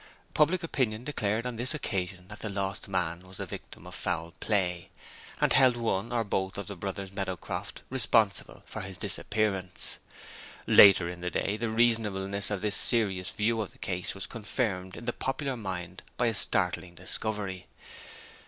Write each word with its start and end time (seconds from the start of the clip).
Public 0.33 0.63
opinion 0.63 1.03
declared 1.03 1.45
on 1.45 1.57
this 1.57 1.75
occasion 1.75 2.27
that 2.29 2.39
the 2.39 2.49
lost 2.49 2.87
man 2.87 3.27
was 3.27 3.37
the 3.37 3.45
victim 3.45 3.85
of 3.85 3.93
foul 3.93 4.33
play, 4.39 4.89
and 5.39 5.53
held 5.53 5.77
one 5.77 6.11
or 6.11 6.23
both 6.23 6.57
of 6.57 6.65
the 6.65 6.75
brothers 6.75 7.11
Meadowcroft 7.11 7.83
responsible 7.91 8.63
for 8.65 8.81
his 8.81 8.97
disappearance. 8.97 9.99
Later 10.65 11.07
in 11.07 11.21
the 11.21 11.29
day, 11.29 11.55
the 11.55 11.69
reasonableness 11.69 12.49
of 12.49 12.61
this 12.61 12.75
serious 12.75 13.29
view 13.29 13.61
of 13.61 13.73
the 13.73 13.77
case 13.77 14.15
was 14.15 14.25
confirmed 14.25 14.97
in 14.97 15.05
the 15.05 15.13
popular 15.13 15.55
mind 15.55 16.01
by 16.17 16.25
a 16.25 16.33
startling 16.33 16.95
discovery. 16.95 17.67